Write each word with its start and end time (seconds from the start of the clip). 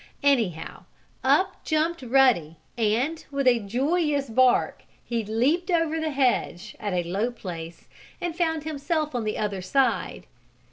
Anyhow, 0.23 0.85
up 1.23 1.63
jumped 1.63 2.01
Ruddy, 2.01 2.57
and, 2.75 3.23
with 3.29 3.45
a 3.47 3.59
joyous 3.59 4.31
bark, 4.31 4.81
he 5.03 5.23
leaped 5.23 5.69
over 5.69 5.99
the 5.99 6.09
hedge, 6.09 6.75
at 6.79 6.93
a 6.93 7.03
low 7.03 7.29
place, 7.29 7.87
and 8.19 8.35
found 8.35 8.63
himself 8.63 9.13
on 9.13 9.25
the 9.25 9.37
other 9.37 9.61
side. 9.61 10.25